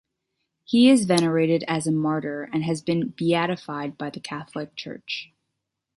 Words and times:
He 0.63 0.89
is 0.89 1.05
venerated 1.05 1.63
as 1.67 1.85
a 1.85 1.91
martyr 1.91 2.49
and 2.51 2.63
has 2.63 2.81
been 2.81 3.09
beatified 3.09 3.99
by 3.99 4.09
the 4.09 4.19
Catholic 4.19 4.75
Church. 4.75 5.31